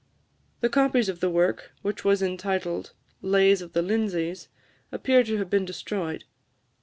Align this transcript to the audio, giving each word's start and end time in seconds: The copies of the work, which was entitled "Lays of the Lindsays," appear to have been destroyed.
The 0.61 0.69
copies 0.69 1.09
of 1.09 1.19
the 1.19 1.29
work, 1.29 1.73
which 1.83 2.03
was 2.03 2.23
entitled 2.23 2.93
"Lays 3.21 3.61
of 3.61 3.73
the 3.73 3.83
Lindsays," 3.83 4.47
appear 4.91 5.23
to 5.23 5.37
have 5.37 5.51
been 5.51 5.63
destroyed. 5.63 6.23